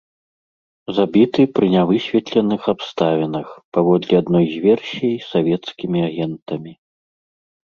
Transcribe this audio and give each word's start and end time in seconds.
Забіты 0.99 1.41
пры 1.57 1.65
нявысветленых 1.75 2.61
абставінах, 2.73 3.47
паводле 3.77 4.13
адной 4.21 4.45
з 4.55 4.65
версій, 4.67 5.15
савецкімі 5.31 5.99
агентамі. 6.09 6.73